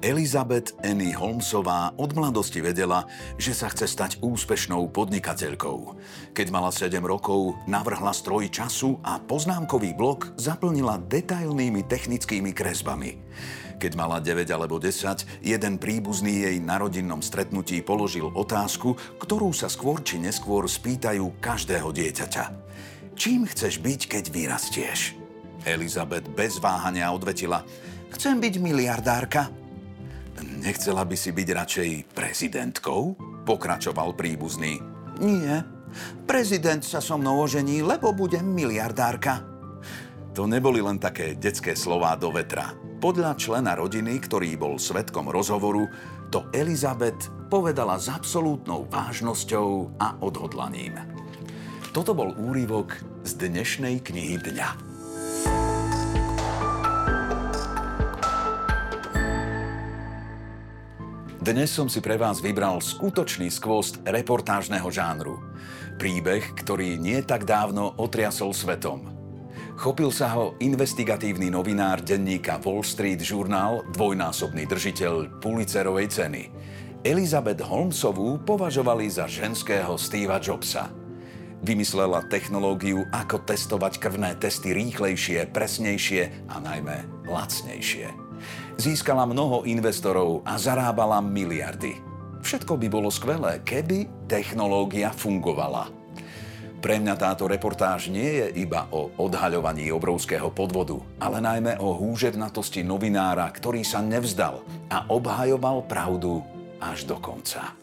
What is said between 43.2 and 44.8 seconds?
člena rodiny, ktorý bol